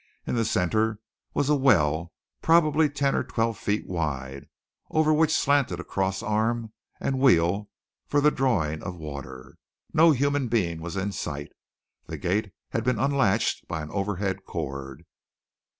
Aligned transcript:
In 0.25 0.33
the 0.33 0.45
centre 0.45 0.99
was 1.35 1.47
a 1.47 1.55
well, 1.55 2.11
probably 2.41 2.89
ten 2.89 3.13
or 3.13 3.23
twelve 3.23 3.55
feet 3.55 3.85
wide, 3.85 4.47
over 4.89 5.13
which 5.13 5.31
slanted 5.31 5.79
a 5.79 5.83
cross 5.83 6.23
arm 6.23 6.73
and 6.99 7.19
wheel 7.19 7.69
for 8.07 8.19
the 8.19 8.31
drawing 8.31 8.81
of 8.81 8.95
water. 8.97 9.57
No 9.93 10.09
human 10.09 10.47
being 10.47 10.81
was 10.81 10.95
in 10.97 11.11
sight; 11.11 11.51
the 12.07 12.17
gate 12.17 12.51
had 12.69 12.83
been 12.83 12.97
unlatched 12.97 13.67
by 13.67 13.83
an 13.83 13.91
overhead 13.91 14.43
cord. 14.43 15.05